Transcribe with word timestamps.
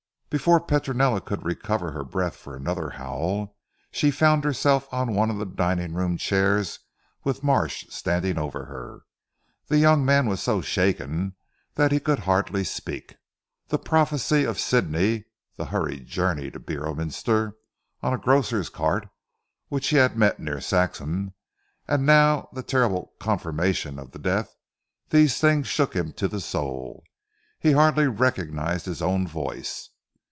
Before 0.33 0.61
Petronella 0.61 1.19
could 1.19 1.43
recover 1.43 1.91
her 1.91 2.05
breath 2.05 2.37
for 2.37 2.55
another 2.55 2.91
howl, 2.91 3.57
she 3.91 4.11
found 4.11 4.45
herself 4.45 4.87
on 4.93 5.13
one 5.13 5.29
of 5.29 5.37
the 5.37 5.45
dining 5.45 5.93
room 5.93 6.15
chairs 6.15 6.79
with 7.25 7.43
Marsh 7.43 7.85
standing 7.89 8.37
over 8.37 8.63
her. 8.67 9.01
The 9.67 9.77
young 9.77 10.05
man 10.05 10.27
was 10.29 10.39
so 10.41 10.61
shaken 10.61 11.35
that 11.75 11.91
he 11.91 11.99
could 11.99 12.19
hardly 12.19 12.63
speak. 12.63 13.17
The 13.67 13.77
prophecy 13.77 14.45
of 14.45 14.57
Sidney, 14.57 15.25
the 15.57 15.65
hurried 15.65 16.07
journey 16.07 16.49
to 16.51 16.61
Beorminster 16.61 17.57
on 18.01 18.13
a 18.13 18.17
grocer's 18.17 18.69
cart 18.69 19.09
which 19.67 19.89
he 19.89 19.97
had 19.97 20.15
met 20.15 20.39
near 20.39 20.61
Saxham, 20.61 21.33
and 21.89 22.05
now 22.05 22.47
the 22.53 22.63
terrible 22.63 23.11
confirmation 23.19 23.99
of 23.99 24.11
the 24.11 24.17
death; 24.19 24.55
these 25.09 25.39
things 25.41 25.67
shook 25.67 25.93
him 25.93 26.13
to 26.13 26.29
the 26.29 26.39
soul. 26.39 27.03
He 27.59 27.73
hardly 27.73 28.07
recognised 28.07 28.85
his 28.85 29.01
own 29.01 29.27
voice. 29.27 29.89